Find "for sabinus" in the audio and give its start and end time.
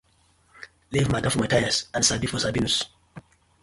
2.25-2.85